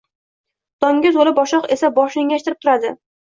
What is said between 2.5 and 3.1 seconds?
turadi.